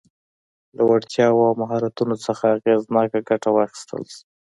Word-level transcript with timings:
له 0.75 0.83
وړتیاوو 0.89 1.47
او 1.47 1.53
مهارتونو 1.61 2.15
څخه 2.25 2.43
اغېزناکه 2.55 3.19
ګټه 3.29 3.49
واخیستل 3.51 4.01
شي. 4.13 4.21